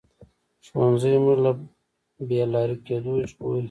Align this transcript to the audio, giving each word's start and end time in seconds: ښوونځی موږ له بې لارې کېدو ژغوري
ښوونځی 0.65 1.13
موږ 1.23 1.37
له 1.45 1.51
بې 2.27 2.41
لارې 2.53 2.75
کېدو 2.87 3.11
ژغوري 3.29 3.59